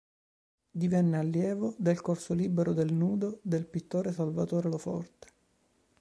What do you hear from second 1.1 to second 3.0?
allievo del corso libero del